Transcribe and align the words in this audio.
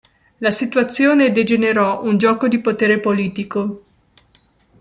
La 0.39 0.49
situazione 0.49 1.31
degenerò 1.31 2.01
un 2.03 2.17
gioco 2.17 2.47
di 2.47 2.59
potere 2.59 2.99
politico. 2.99 3.83